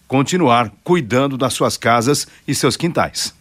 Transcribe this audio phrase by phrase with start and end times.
[0.10, 3.34] continuar cuidando das suas casas e seus quintais.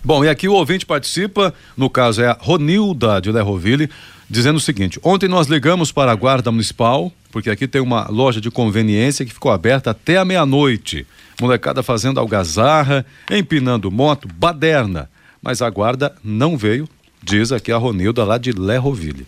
[0.03, 3.89] Bom, e aqui o ouvinte participa, no caso é a Ronilda de Lerroville,
[4.29, 8.39] dizendo o seguinte: ontem nós ligamos para a Guarda Municipal, porque aqui tem uma loja
[8.39, 11.07] de conveniência que ficou aberta até a meia-noite
[11.39, 15.09] molecada fazendo algazarra, empinando moto, baderna.
[15.41, 16.87] Mas a guarda não veio,
[17.21, 19.27] diz aqui a Ronilda lá de Lerroville.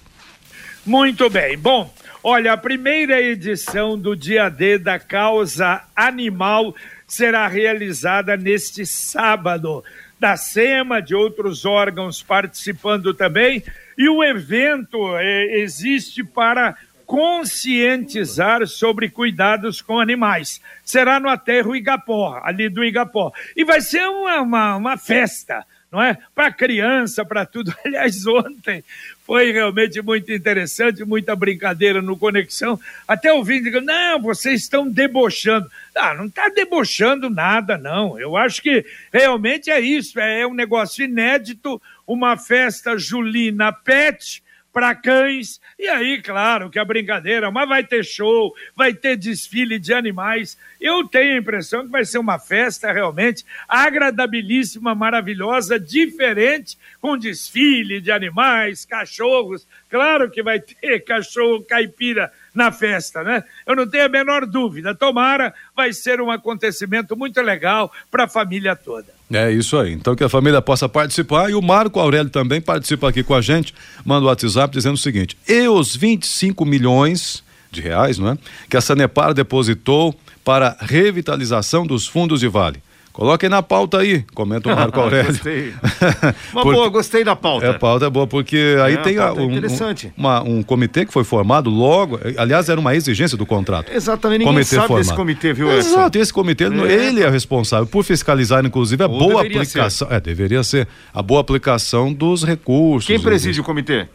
[0.85, 1.57] Muito bem.
[1.57, 1.93] Bom,
[2.23, 6.73] olha, a primeira edição do Dia D da Causa Animal
[7.05, 9.83] será realizada neste sábado.
[10.19, 13.61] Da SEMA, de outros órgãos participando também.
[13.95, 16.75] E o evento é, existe para
[17.07, 20.61] conscientizar sobre cuidados com animais.
[20.83, 23.31] Será no aterro Igapó, ali do Igapó.
[23.55, 26.17] E vai ser uma, uma, uma festa não é?
[26.35, 27.73] Para criança, para tudo.
[27.83, 28.83] Aliás, ontem
[29.25, 32.79] foi realmente muito interessante, muita brincadeira no Conexão.
[33.07, 35.69] Até ouvindo, digo, não, vocês estão debochando.
[35.95, 38.19] Ah, não está debochando nada, não.
[38.19, 44.43] Eu acho que realmente é isso, é um negócio inédito, uma festa julina pet,
[44.77, 45.59] para cães.
[45.79, 50.55] E aí, claro, que a brincadeira, mas vai ter show, vai ter desfile de animais.
[50.79, 57.99] Eu tenho a impressão que vai ser uma festa realmente agradabilíssima, maravilhosa, diferente, com desfile
[57.99, 59.65] de animais, cachorros.
[59.89, 63.43] Claro que vai ter cachorro caipira na festa, né?
[63.65, 64.95] Eu não tenho a menor dúvida.
[64.95, 69.05] Tomara, vai ser um acontecimento muito legal para a família toda.
[69.31, 69.93] É isso aí.
[69.93, 73.41] Então que a família possa participar e o Marco Aurélio também participa aqui com a
[73.41, 73.75] gente.
[74.03, 78.37] Manda o WhatsApp dizendo o seguinte: e os 25 milhões de reais, não é?
[78.67, 82.81] Que a Sanepar depositou para revitalização dos fundos de vale.
[83.17, 85.31] Coloquem na pauta aí, comenta o Marco Aurélio.
[85.31, 85.73] gostei.
[86.53, 87.65] Uma porque, boa, gostei da pauta.
[87.65, 90.13] É, a pauta é boa, porque aí é, tem a, um, interessante.
[90.15, 93.91] Um, uma, um comitê que foi formado logo, aliás, era uma exigência do contrato.
[93.91, 95.03] Exatamente, ninguém comitê sabe formado.
[95.03, 95.89] desse comitê, viu, Edson?
[95.89, 96.67] Exato, esse comitê, é.
[96.67, 100.07] ele é responsável por fiscalizar, inclusive, a Ou boa aplicação.
[100.07, 100.13] Ser.
[100.13, 100.87] É, deveria ser.
[101.11, 103.07] A boa aplicação dos recursos.
[103.07, 104.05] Quem preside o comitê?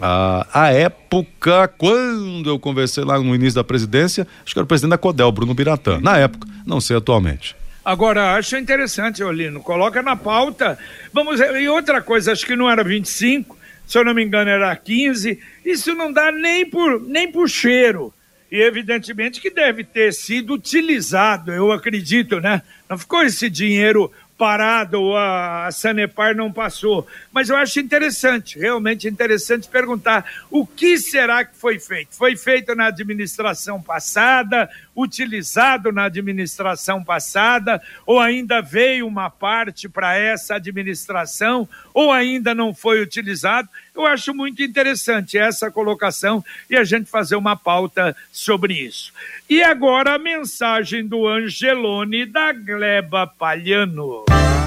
[0.00, 4.66] A, a época, quando eu conversei lá no início da presidência, acho que era o
[4.66, 6.00] presidente da Codel, Bruno Biratã.
[6.00, 7.54] Na época, não sei atualmente.
[7.86, 10.76] Agora, acho interessante, Olino, coloca na pauta.
[11.12, 13.56] Vamos E outra coisa, acho que não era 25,
[13.86, 15.38] se eu não me engano era 15.
[15.64, 18.12] Isso não dá nem por, nem por cheiro.
[18.50, 22.60] E evidentemente que deve ter sido utilizado, eu acredito, né?
[22.90, 27.06] Não ficou esse dinheiro parado, a Sanepar não passou.
[27.32, 32.14] Mas eu acho interessante, realmente interessante perguntar o que será que foi feito?
[32.14, 40.16] Foi feito na administração passada, utilizado na administração passada, ou ainda veio uma parte para
[40.16, 43.68] essa administração, ou ainda não foi utilizado?
[43.96, 49.10] Eu acho muito interessante essa colocação e a gente fazer uma pauta sobre isso.
[49.48, 54.24] E agora a mensagem do Angelone da Gleba Palhano.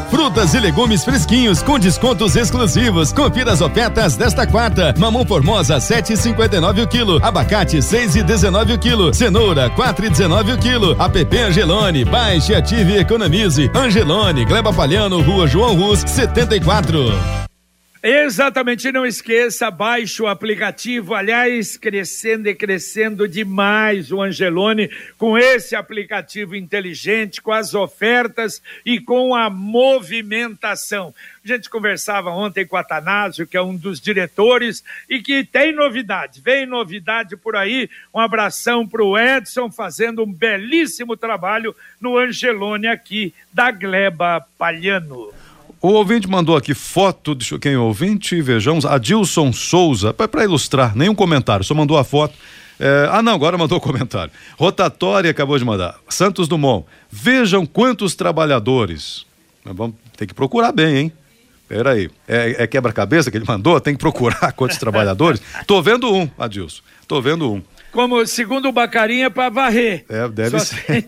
[0.09, 3.13] Frutas e legumes fresquinhos com descontos exclusivos.
[3.13, 4.93] Confira as ofertas desta quarta.
[4.97, 7.23] Mamão formosa 7,59 o quilo.
[7.23, 9.13] Abacate 6,19 o quilo.
[9.13, 10.97] Cenoura 4,19 o quilo.
[10.99, 12.03] App Angelone.
[12.03, 13.69] Baixe, ative e economize.
[13.75, 17.48] Angelone, Gleba Palhano, Rua João Rus, 74.
[18.01, 25.75] Exatamente, não esqueça, baixe o aplicativo, aliás, crescendo e crescendo demais o Angelone com esse
[25.75, 31.13] aplicativo inteligente, com as ofertas e com a movimentação.
[31.43, 35.73] A gente conversava ontem com o Atanásio, que é um dos diretores, e que tem
[35.73, 37.89] novidade, vem novidade por aí.
[38.15, 45.33] Um abração para o Edson, fazendo um belíssimo trabalho no Angelone aqui da Gleba Palhano.
[45.81, 50.93] O ouvinte mandou aqui foto, de quem é o ouvinte, vejamos, Adilson Souza, para ilustrar,
[50.93, 52.33] nenhum comentário, só mandou a foto.
[52.77, 54.31] É, ah, não, agora mandou o comentário.
[54.57, 55.95] Rotatória acabou de mandar.
[56.09, 59.25] Santos Dumont, vejam quantos trabalhadores.
[59.63, 61.11] Vamos ter que procurar bem, hein?
[61.67, 63.79] Peraí, é, é quebra-cabeça que ele mandou?
[63.79, 65.41] Tem que procurar quantos trabalhadores?
[65.65, 66.81] Tô vendo um, Adilson.
[67.07, 70.05] Tô vendo um como segundo o Bacarinha para varrer.
[70.09, 71.05] É, deve Só ser.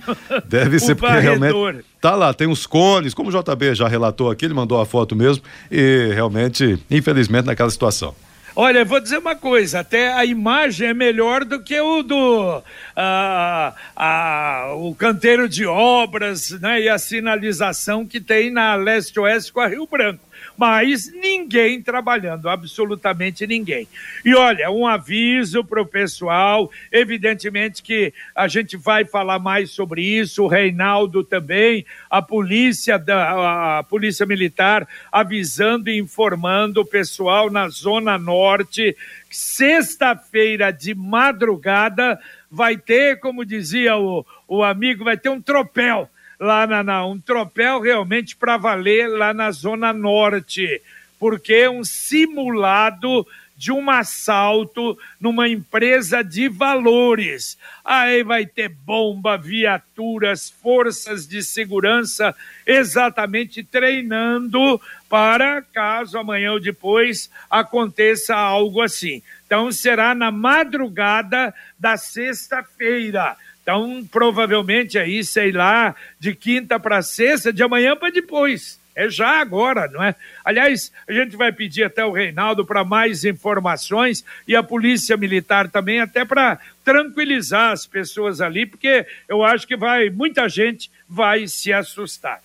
[0.48, 4.46] Deve ser porque realmente tá lá, tem os cones, como o JB já relatou aqui,
[4.46, 8.16] ele mandou a foto mesmo e realmente, infelizmente naquela situação.
[8.54, 12.62] Olha, vou dizer uma coisa, até a imagem é melhor do que o do
[12.94, 19.62] a, a, o canteiro de obras né, e a sinalização que tem na leste-oeste com
[19.62, 23.88] a Rio Branco mas ninguém trabalhando, absolutamente ninguém.
[24.24, 30.04] E olha, um aviso para o pessoal, evidentemente que a gente vai falar mais sobre
[30.04, 37.50] isso, o Reinaldo também, a polícia, da, a polícia militar avisando e informando o pessoal
[37.50, 38.96] na Zona Norte,
[39.30, 46.10] sexta-feira de madrugada vai ter, como dizia o, o amigo, vai ter um tropel
[46.42, 50.82] lá na, na um tropel realmente para valer lá na Zona Norte,
[51.20, 57.60] porque é um simulado de um assalto numa empresa de valores.
[57.86, 67.30] Aí vai ter bomba, viaturas, forças de segurança exatamente treinando para caso amanhã ou depois
[67.52, 69.22] aconteça algo assim.
[69.46, 73.38] Então será na madrugada da sexta-feira.
[73.62, 78.80] Então, provavelmente aí, sei lá, de quinta para sexta, de amanhã para depois.
[78.94, 80.16] É já agora, não é?
[80.44, 85.70] Aliás, a gente vai pedir até o Reinaldo para mais informações e a Polícia Militar
[85.70, 91.48] também, até para tranquilizar as pessoas ali, porque eu acho que vai, muita gente vai
[91.48, 92.42] se assustar.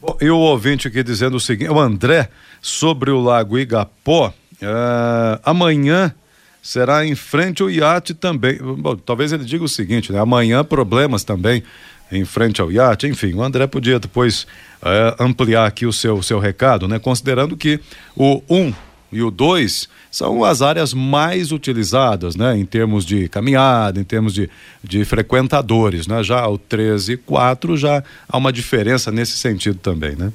[0.00, 2.28] Bom, e o ouvinte aqui dizendo o seguinte, o André,
[2.60, 6.14] sobre o Lago Igapó, uh, amanhã
[6.62, 8.58] será em frente ao iate também.
[8.58, 10.20] Bom, talvez ele diga o seguinte, né?
[10.20, 11.62] Amanhã problemas também
[12.12, 14.42] em frente ao iate, enfim, o André podia depois
[14.82, 16.98] uh, ampliar aqui o seu, seu recado, né?
[16.98, 17.78] Considerando que
[18.16, 18.74] o 1 um
[19.12, 22.56] e o 2 são as áreas mais utilizadas, né?
[22.56, 24.50] Em termos de caminhada, em termos de,
[24.82, 26.22] de frequentadores, né?
[26.22, 30.32] Já o 13 e 4 já há uma diferença nesse sentido também, né?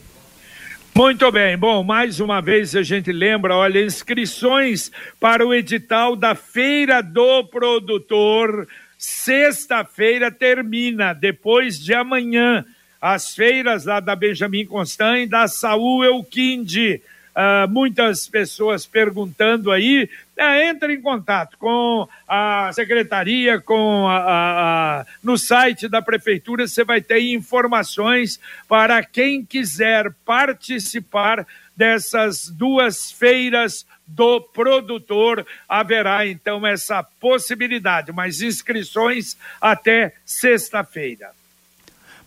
[0.98, 6.34] Muito bem, bom, mais uma vez a gente lembra, olha, inscrições para o edital da
[6.34, 8.66] Feira do Produtor,
[8.98, 12.64] sexta-feira termina, depois de amanhã,
[13.02, 17.02] as feiras lá da Benjamin Constant e da Saúl Elquinde.
[17.36, 25.02] Uh, muitas pessoas perguntando aí, uh, entre em contato com a secretaria, com a, a,
[25.02, 33.12] a, no site da prefeitura, você vai ter informações para quem quiser participar dessas duas
[33.12, 35.46] feiras do produtor.
[35.68, 41.32] Haverá então essa possibilidade, mas inscrições até sexta-feira.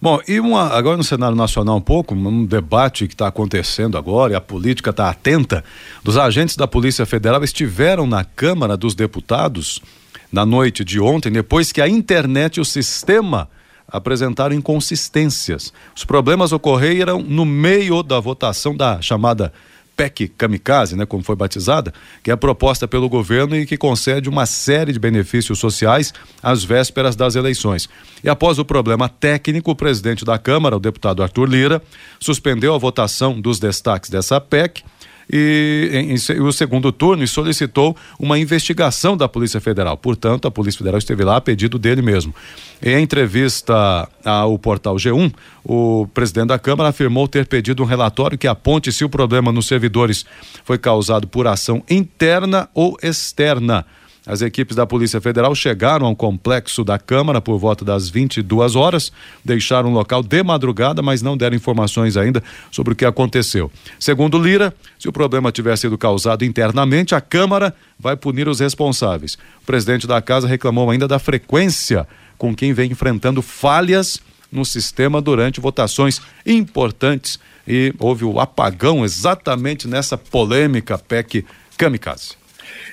[0.00, 4.32] Bom, e uma, agora no cenário nacional um pouco, um debate que está acontecendo agora,
[4.32, 5.64] e a política está atenta,
[6.04, 9.82] dos agentes da Polícia Federal estiveram na Câmara dos Deputados
[10.30, 13.48] na noite de ontem, depois que a internet e o sistema
[13.88, 15.72] apresentaram inconsistências.
[15.96, 19.52] Os problemas ocorreram no meio da votação da chamada
[19.98, 24.46] PEC Kamikaze, né, como foi batizada, que é proposta pelo governo e que concede uma
[24.46, 27.88] série de benefícios sociais às vésperas das eleições.
[28.22, 31.82] E após o problema técnico, o presidente da Câmara, o deputado Arthur Lira,
[32.20, 34.84] suspendeu a votação dos destaques dessa PEC
[35.30, 39.96] e em, em, o segundo turno e solicitou uma investigação da Polícia Federal.
[39.96, 42.34] Portanto, a Polícia Federal esteve lá a pedido dele mesmo.
[42.82, 45.32] Em entrevista ao portal G1,
[45.64, 49.66] o presidente da Câmara afirmou ter pedido um relatório que aponte se o problema nos
[49.66, 50.24] servidores
[50.64, 53.84] foi causado por ação interna ou externa.
[54.28, 59.10] As equipes da Polícia Federal chegaram ao complexo da Câmara por volta das 22 horas,
[59.42, 63.72] deixaram o local de madrugada, mas não deram informações ainda sobre o que aconteceu.
[63.98, 69.38] Segundo Lira, se o problema tiver sido causado internamente, a Câmara vai punir os responsáveis.
[69.62, 72.06] O presidente da casa reclamou ainda da frequência
[72.36, 74.20] com quem vem enfrentando falhas
[74.52, 81.46] no sistema durante votações importantes e houve o apagão exatamente nessa polêmica PEC
[81.78, 82.36] Kamikaze.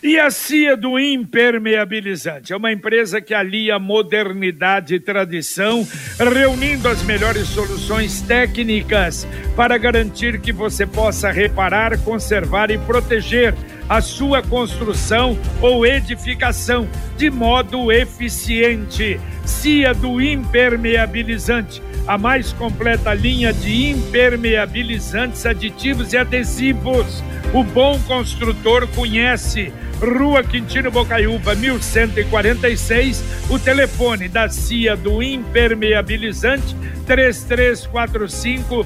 [0.06, 2.54] E a CIA do Impermeabilizante.
[2.54, 5.84] É uma empresa que alia modernidade e tradição,
[6.20, 13.56] reunindo as melhores soluções técnicas para garantir que você possa reparar, conservar e proteger
[13.88, 16.88] a sua construção ou edificação
[17.18, 19.20] de modo eficiente.
[19.46, 27.24] CIA do Impermeabilizante, a mais completa linha de impermeabilizantes, aditivos e adesivos.
[27.54, 33.24] O bom construtor conhece Rua Quintino Bocaiúva, 1146.
[33.50, 36.76] O telefone da CIA do Impermeabilizante,
[37.06, 38.86] 3345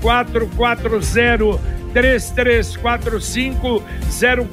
[0.00, 1.79] 0440.
[1.92, 3.82] 3345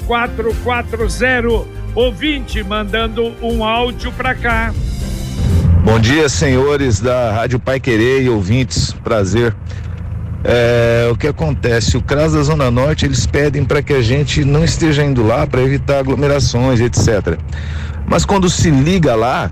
[0.06, 1.78] 0440.
[1.94, 4.72] Ouvinte mandando um áudio para cá.
[5.84, 8.92] Bom dia, senhores da Rádio Pai Querer e ouvintes.
[8.92, 9.54] Prazer.
[10.44, 11.96] É, o que acontece?
[11.96, 15.46] O CRAS da Zona Norte eles pedem para que a gente não esteja indo lá
[15.46, 17.38] para evitar aglomerações, etc.
[18.06, 19.50] Mas quando se liga lá,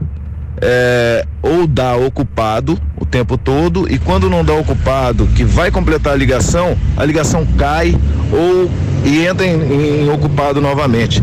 [0.60, 6.14] é, ou dá ocupado o tempo todo, e quando não dá ocupado, que vai completar
[6.14, 7.96] a ligação, a ligação cai
[8.32, 8.70] ou
[9.04, 11.22] e entra em, em ocupado novamente.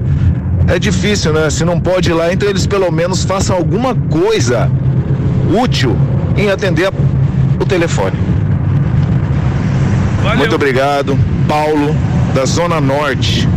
[0.68, 1.50] É difícil, né?
[1.50, 4.72] Se não pode ir lá, então eles pelo menos façam alguma coisa
[5.62, 5.96] útil
[6.38, 6.92] em atender a,
[7.60, 8.16] o telefone.
[10.22, 10.38] Valeu.
[10.38, 11.94] Muito obrigado, Paulo,
[12.34, 13.48] da Zona Norte.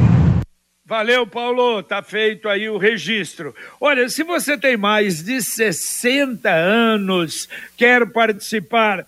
[0.87, 1.83] Valeu, Paulo.
[1.83, 3.53] Tá feito aí o registro.
[3.81, 9.05] Olha, se você tem mais de 60 anos, quer participar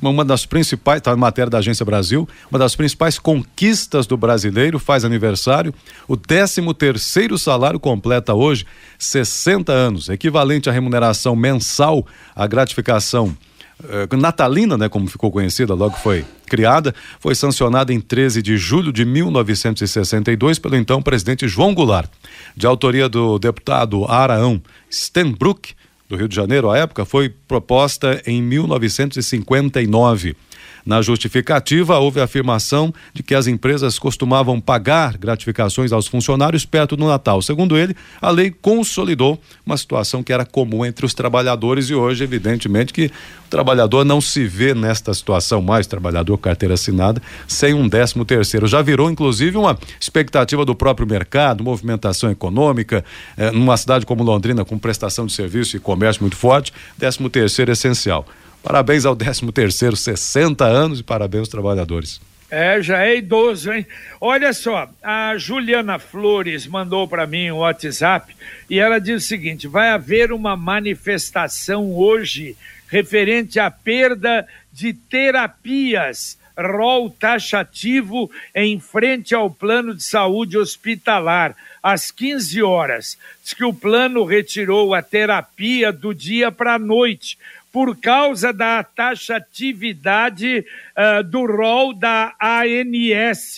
[0.00, 4.78] uma das principais, está na matéria da Agência Brasil, uma das principais conquistas do brasileiro,
[4.78, 5.74] faz aniversário.
[6.08, 8.64] O 13 terceiro salário completa hoje
[8.98, 13.36] 60 anos, equivalente à remuneração mensal, a gratificação
[13.84, 18.92] eh, natalina, né, como ficou conhecida logo foi criada, foi sancionada em 13 de julho
[18.92, 22.08] de 1962 pelo então presidente João Goulart,
[22.56, 25.74] de autoria do deputado Araão Stenbrook,
[26.12, 30.36] do Rio de Janeiro, à época, foi proposta em 1959.
[30.84, 36.96] Na justificativa, houve a afirmação de que as empresas costumavam pagar gratificações aos funcionários perto
[36.96, 37.40] do Natal.
[37.40, 42.24] Segundo ele, a lei consolidou uma situação que era comum entre os trabalhadores e hoje,
[42.24, 43.06] evidentemente, que
[43.46, 48.66] o trabalhador não se vê nesta situação mais, trabalhador carteira assinada, sem um décimo terceiro.
[48.66, 53.04] Já virou, inclusive, uma expectativa do próprio mercado, movimentação econômica,
[53.36, 57.70] eh, numa cidade como Londrina, com prestação de serviço e comércio muito forte, décimo terceiro
[57.70, 58.26] é essencial.
[58.62, 62.20] Parabéns ao 13 terceiro, 60 anos e parabéns aos trabalhadores.
[62.48, 63.86] É, já é idoso, hein?
[64.20, 68.36] Olha só, a Juliana Flores mandou para mim um WhatsApp
[68.68, 72.54] e ela diz o seguinte: vai haver uma manifestação hoje
[72.88, 82.10] referente à perda de terapias, rol taxativo em frente ao plano de saúde hospitalar, às
[82.10, 83.18] 15 horas.
[83.42, 87.38] Diz que o plano retirou a terapia do dia para a noite
[87.72, 93.56] por causa da taxatividade uh, do rol da ANS.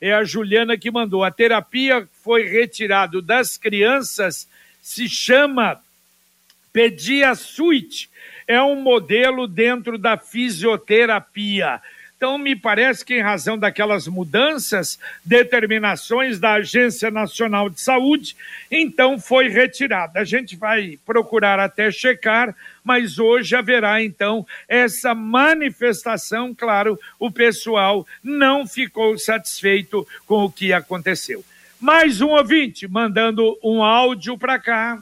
[0.00, 1.24] É a Juliana que mandou.
[1.24, 4.48] A terapia foi retirado das crianças,
[4.80, 5.80] se chama
[6.72, 8.08] Pedia Suite.
[8.46, 11.82] É um modelo dentro da fisioterapia.
[12.18, 18.34] Então, me parece que, em razão daquelas mudanças, determinações da Agência Nacional de Saúde,
[18.68, 20.18] então foi retirada.
[20.18, 22.52] A gente vai procurar até checar,
[22.82, 26.52] mas hoje haverá, então, essa manifestação.
[26.52, 31.44] Claro, o pessoal não ficou satisfeito com o que aconteceu.
[31.78, 35.00] Mais um ouvinte mandando um áudio para cá.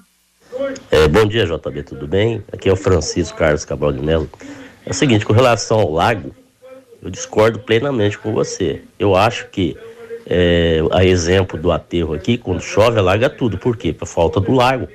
[0.91, 2.45] É, bom dia, JB, tudo bem?
[2.53, 4.29] Aqui é o Francisco Carlos Cabral de Melo.
[4.85, 6.35] É o seguinte, com relação ao lago,
[7.03, 8.83] eu discordo plenamente com você.
[8.99, 9.77] Eu acho que,
[10.27, 13.59] é, a exemplo do aterro aqui, quando chove, alaga tudo.
[13.59, 13.93] Por quê?
[13.93, 14.89] Por falta do lago.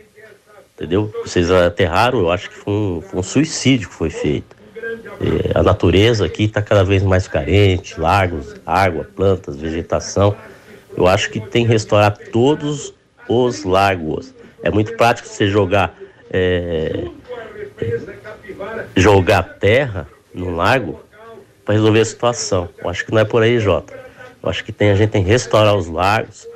[0.75, 1.13] Entendeu?
[1.23, 4.55] Vocês aterraram, eu acho que foi um, foi um suicídio que foi feito.
[4.73, 10.35] É, a natureza aqui está cada vez mais carente, lagos, água, plantas, vegetação.
[10.97, 12.93] Eu acho que tem que restaurar todos
[13.29, 14.33] os lagos.
[14.63, 15.95] É muito prático você jogar
[16.31, 17.05] é,
[18.95, 20.99] jogar terra no lago
[21.65, 22.69] para resolver a situação.
[22.81, 23.93] Eu acho que não é por aí, Jota.
[24.41, 26.47] Eu acho que tem, a gente tem que restaurar os lagos,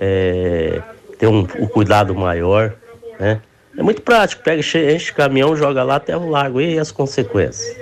[0.00, 0.80] é,
[1.18, 2.74] ter um, um cuidado maior,
[3.18, 3.40] né?
[3.76, 7.76] É muito prático, pega, enche o caminhão, joga lá até o lago, e as consequências?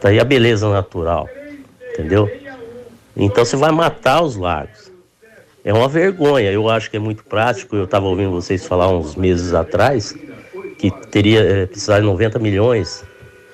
[0.00, 1.28] Tá aí a beleza natural,
[1.92, 2.28] entendeu?
[3.16, 4.90] Então você vai matar os lagos.
[5.64, 6.50] é uma vergonha.
[6.50, 7.74] Eu acho que é muito prático.
[7.76, 10.14] Eu estava ouvindo vocês falar uns meses atrás
[10.76, 13.04] que teria é, precisar de 90 milhões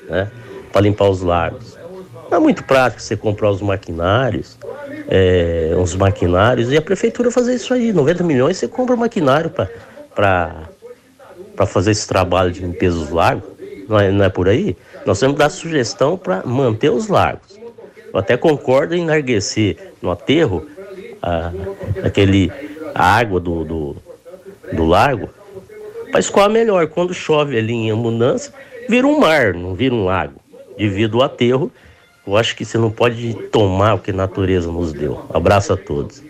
[0.09, 0.31] né,
[0.73, 1.72] para limpar os lagos.
[2.33, 4.57] É muito prático você comprar os maquinários,
[5.07, 7.93] é, uns maquinários, e a prefeitura fazer isso aí.
[7.93, 10.67] 90 milhões você compra um maquinário para
[11.67, 13.45] fazer esse trabalho de limpeza dos lagos.
[13.87, 14.75] Não é, não é por aí?
[15.05, 17.61] Nós temos que dar sugestão para manter os lagos.
[18.11, 20.67] Eu até concordo em enarguecer no aterro
[21.21, 21.53] a,
[22.03, 22.51] aquele,
[22.95, 23.97] a água do, do,
[24.73, 25.29] do lago
[26.11, 26.87] para escoar melhor.
[26.87, 28.55] Quando chove ali em abundância,
[28.89, 30.41] vira um mar, não vira um lago.
[30.79, 31.71] Devido ao aterro,
[32.27, 35.27] eu acho que você não pode tomar o que a natureza nos deu.
[35.33, 36.23] Abraço a todos.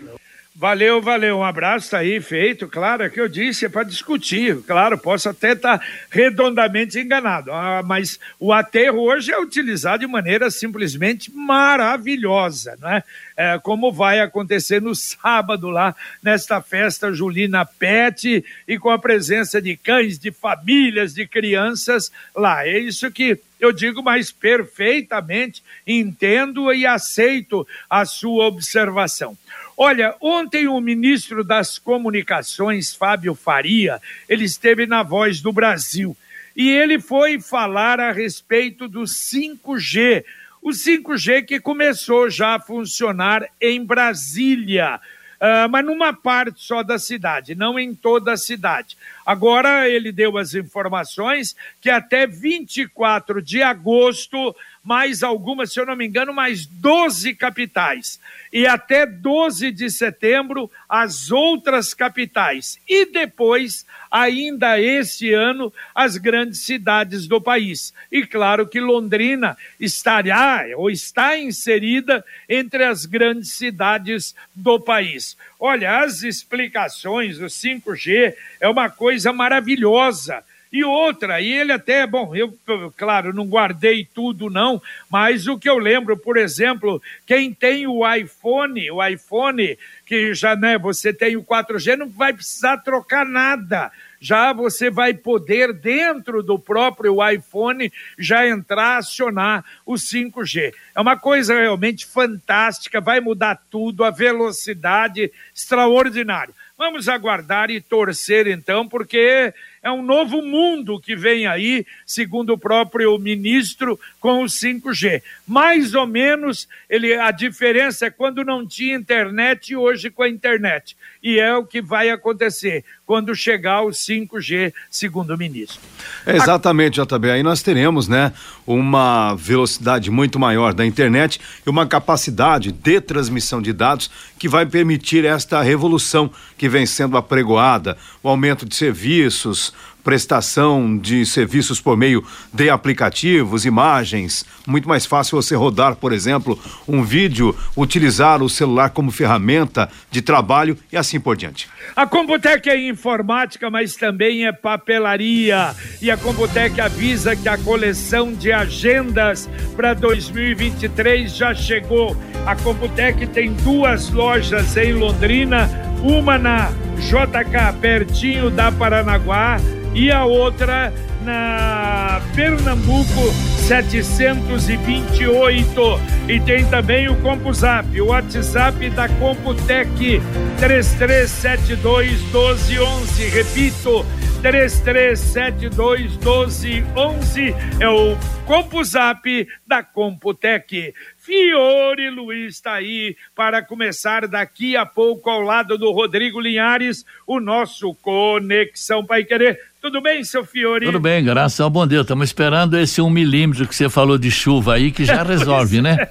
[0.63, 1.39] Valeu, valeu.
[1.39, 2.69] Um abraço tá aí, feito.
[2.69, 4.61] Claro, é que eu disse, é para discutir.
[4.61, 10.07] Claro, posso até estar tá redondamente enganado, ah, mas o aterro hoje é utilizado de
[10.07, 13.03] maneira simplesmente maravilhosa, não é?
[13.35, 13.59] é?
[13.59, 19.75] Como vai acontecer no sábado lá, nesta festa Julina Pet, e com a presença de
[19.75, 22.65] cães, de famílias, de crianças lá.
[22.65, 29.37] É isso que eu digo, mas perfeitamente entendo e aceito a sua observação.
[29.77, 36.15] Olha, ontem o ministro das Comunicações, Fábio Faria, ele esteve na Voz do Brasil
[36.55, 40.23] e ele foi falar a respeito do 5G.
[40.61, 44.99] O 5G que começou já a funcionar em Brasília.
[45.43, 48.95] Uh, mas numa parte só da cidade, não em toda a cidade.
[49.25, 55.95] Agora ele deu as informações que até 24 de agosto mais algumas, se eu não
[55.95, 58.19] me engano, mais 12 capitais.
[58.51, 62.77] E até 12 de setembro, as outras capitais.
[62.87, 67.93] E depois, ainda esse ano, as grandes cidades do país.
[68.11, 75.37] E claro que Londrina estará ou está inserida entre as grandes cidades do país.
[75.57, 80.43] Olha, as explicações do 5G é uma coisa maravilhosa
[80.73, 82.57] e outra, e ele até, bom, eu,
[82.97, 88.01] claro, não guardei tudo não, mas o que eu lembro, por exemplo, quem tem o
[88.11, 93.91] iPhone, o iPhone, que já, né, você tem o 4G, não vai precisar trocar nada
[94.23, 100.73] já você vai poder, dentro do próprio iPhone, já entrar, acionar o 5G.
[100.95, 106.53] É uma coisa realmente fantástica, vai mudar tudo, a velocidade extraordinária.
[106.77, 112.57] Vamos aguardar e torcer então, porque é um novo mundo que vem aí, segundo o
[112.57, 115.21] próprio ministro, com o 5G.
[115.45, 120.29] Mais ou menos, ele, a diferença é quando não tinha internet e hoje com a
[120.29, 120.95] internet.
[121.21, 125.79] E é o que vai acontecer quando chegar o 5G, segundo o ministro.
[126.25, 127.31] É exatamente, JB.
[127.31, 128.31] Aí nós teremos, né,
[128.65, 134.65] uma velocidade muito maior da internet e uma capacidade de transmissão de dados que vai
[134.65, 141.95] permitir esta revolução que vem sendo apregoada, o aumento de serviços, prestação de serviços por
[141.95, 144.45] meio de aplicativos, imagens.
[144.67, 150.21] Muito mais fácil você rodar, por exemplo, um vídeo, utilizar o celular como ferramenta de
[150.21, 151.69] trabalho e assim por diante.
[151.95, 155.73] A Computec é informática, mas também é papelaria.
[156.01, 162.15] E a Computec avisa que a coleção de agendas para 2023 já chegou.
[162.45, 165.69] A Computec tem duas lojas em Londrina,
[166.01, 169.57] uma na JK, pertinho da Paranaguá
[169.93, 170.91] e a outra
[171.23, 173.31] na Pernambuco
[173.67, 175.81] 728
[176.27, 180.21] e tem também o CompuZap, o WhatsApp da Computec
[180.59, 184.05] 3372 1211, repito
[184.43, 190.93] 3372 1211 é o CompuZap da Computec.
[191.23, 197.39] Fiore Luiz está aí para começar daqui a pouco ao lado do Rodrigo Linhares, o
[197.39, 199.57] nosso Conexão Pai Querer.
[199.81, 200.85] Tudo bem, seu Fiore?
[200.85, 202.01] Tudo bem, graças ao bom Deus.
[202.01, 206.09] Estamos esperando esse um milímetro que você falou de chuva aí, que já resolve, né?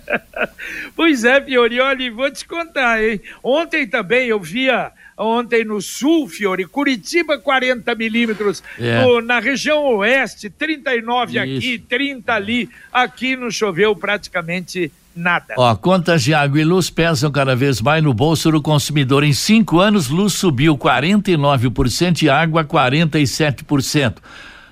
[0.97, 3.21] pois é, Fiore, olha, vou te contar, hein?
[3.43, 9.21] Ontem também eu via ontem no sul, Fiore, Curitiba 40 milímetros, é.
[9.21, 11.39] na região oeste 39 Isso.
[11.39, 15.55] aqui, 30 ali, aqui não choveu praticamente nada.
[15.57, 19.25] Ó, contas de água e luz pesam cada vez mais no bolso do consumidor.
[19.25, 24.15] Em cinco anos, luz subiu 49% e água 47%.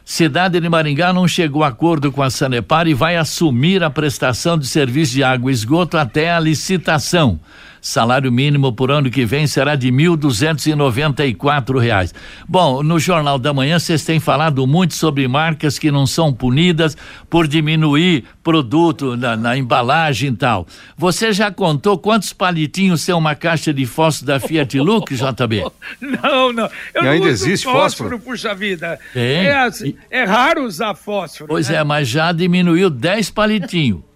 [0.05, 4.59] Cidade de Maringá não chegou a acordo com a Sanepar e vai assumir a prestação
[4.59, 7.39] de serviço de água e esgoto até a licitação.
[7.81, 12.15] Salário mínimo por ano que vem será de mil duzentos e noventa e quatro reais.
[12.49, 16.97] Bom, no Jornal da Manhã vocês têm falado muito sobre marcas que não são punidas
[17.29, 20.67] por diminuir produto na, na embalagem e tal.
[20.97, 25.65] Você já contou quantos palitinhos tem uma caixa de fósforo da Fiat Look, JB?
[26.01, 26.69] Não, não.
[26.95, 28.19] Eu e ainda existe fósforo, fósforo?
[28.19, 28.99] Puxa vida.
[29.15, 31.49] É, é, é raro usar fósforo.
[31.49, 31.77] Pois né?
[31.77, 34.10] é, mas já diminuiu 10 palitinhos.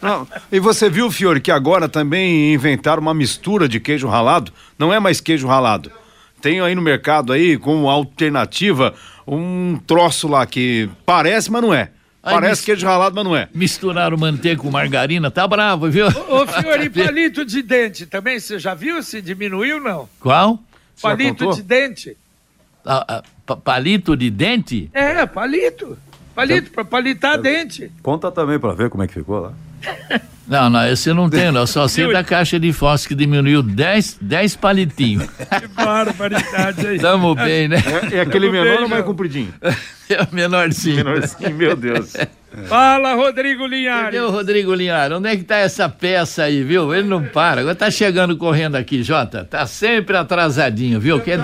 [0.00, 4.52] Não, e você viu, Fiore, que agora também inventaram uma mistura de queijo ralado?
[4.78, 5.90] Não é mais queijo ralado.
[6.40, 8.94] Tem aí no mercado aí, como alternativa,
[9.26, 11.90] um troço lá que parece, mas não é.
[12.22, 12.64] Aí Parece mis...
[12.64, 13.48] queijo ralado, mas não é.
[13.54, 16.06] Misturaram manteiga com margarina, tá bravo, viu?
[16.06, 20.08] Ô, ô Fiore, palito de dente também, você já viu se diminuiu não?
[20.20, 20.60] Qual?
[21.00, 22.16] Palito de dente.
[22.84, 24.90] Ah, ah, palito de dente?
[24.92, 25.96] É, palito.
[26.38, 27.90] Palito, para palitar eu, dente.
[28.00, 29.52] Conta também para ver como é que ficou lá.
[30.48, 31.66] Não, não, esse eu não tenho, não.
[31.66, 35.28] Só sei da caixa de fósforo que diminuiu 10, 10 palitinhos.
[35.60, 36.98] Que barbaridade aí.
[36.98, 37.76] Tamo bem, né?
[38.10, 39.52] É, é aquele menor bem, ou mais compridinho?
[40.10, 41.04] É o menorzinho.
[41.04, 42.14] Menorzinho, meu Deus.
[42.66, 44.18] Fala, Rodrigo Linhares.
[44.18, 45.14] O Rodrigo Linhares?
[45.14, 46.94] Onde é que tá essa peça aí, viu?
[46.94, 47.60] Ele não para.
[47.60, 49.44] Agora tá chegando correndo aqui, Jota.
[49.44, 51.20] Tá sempre atrasadinho, viu?
[51.20, 51.38] Quer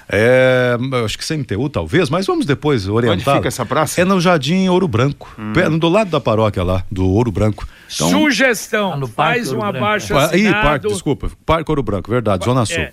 [0.09, 3.17] É, acho que CMTU talvez, mas vamos depois orientar.
[3.17, 4.01] Onde fica essa praça?
[4.01, 5.79] É no Jardim Ouro Branco, hum.
[5.79, 7.67] do lado da paróquia lá, do Ouro Branco.
[7.93, 10.37] Então, Sugestão, ah, faz um abaixo assinado.
[10.37, 12.79] Ih, parque, desculpa, Parque Ouro Branco, verdade, Zona Sul.
[12.79, 12.93] É.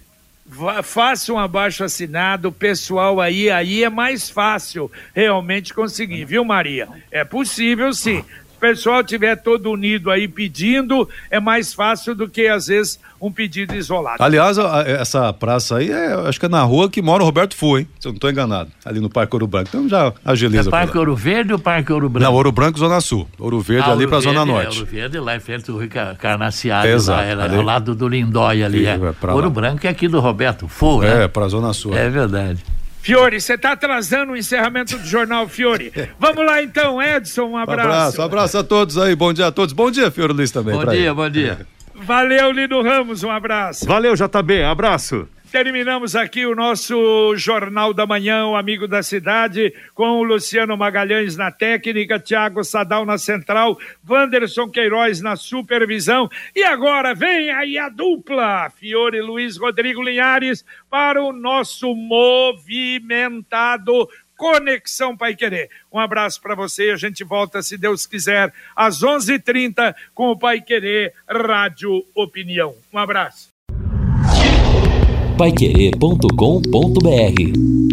[0.83, 6.87] Faça um abaixo assinado, pessoal aí, aí é mais fácil realmente conseguir, viu Maria?
[7.09, 8.23] É possível sim
[8.63, 13.75] pessoal tiver todo unido aí pedindo, é mais fácil do que às vezes um pedido
[13.75, 14.23] isolado.
[14.23, 17.77] Aliás, essa praça aí, é, acho que é na rua que mora o Roberto Fu,
[17.77, 17.87] hein?
[17.99, 18.71] Se eu não estou enganado.
[18.85, 19.67] Ali no Parque Ouro Branco.
[19.67, 20.69] Então já agiliza.
[20.69, 22.25] É Parque Ouro Verde ou Parque Ouro Branco?
[22.25, 23.27] Não, Ouro Branco, Zona Sul.
[23.37, 24.77] Ouro Verde ah, ali para Zona Norte.
[24.77, 26.87] É, Ouro Verde lá em frente do Rio Carnaciado.
[26.87, 27.19] Exato.
[27.19, 27.57] Lá, era ali...
[27.57, 28.85] ao lado do Lindói ali.
[28.85, 28.91] é.
[28.91, 31.25] é Ouro Branco é aqui do Roberto Fu, né?
[31.25, 31.93] É, para Zona Sul.
[31.93, 32.63] É verdade.
[33.03, 35.91] Fiore, você está atrasando o encerramento do jornal, Fiore.
[36.17, 37.81] Vamos lá então, Edson, um abraço.
[37.81, 39.73] Abraço, abraço a todos aí, bom dia a todos.
[39.73, 40.73] Bom dia, Fiore Luiz também.
[40.73, 41.67] Bom dia, bom dia.
[41.93, 43.85] Valeu, Lino Ramos, um abraço.
[43.85, 45.27] Valeu, JB, abraço.
[45.53, 51.37] Terminamos aqui o nosso Jornal da Manhã, o Amigo da Cidade, com o Luciano Magalhães
[51.37, 53.77] na técnica, Tiago Sadal na central,
[54.09, 56.27] Wanderson Queiroz na supervisão.
[56.55, 65.15] E agora vem aí a dupla, Fiore Luiz Rodrigo Linhares, para o nosso movimentado Conexão
[65.15, 65.69] Pai Querer.
[65.91, 69.95] Um abraço para você e a gente volta, se Deus quiser, às 11:30 h 30
[70.15, 72.75] com o Pai Querer Rádio Opinião.
[72.91, 73.52] Um abraço
[75.37, 77.92] paiquerê.com.br